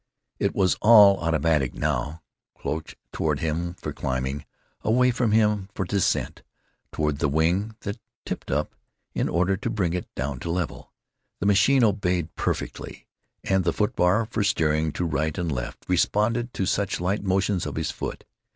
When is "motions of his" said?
17.23-17.91